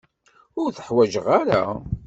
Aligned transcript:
Ur 0.61 0.69
t-ḥwaǧeɣ 0.71 1.25
ara. 1.41 1.63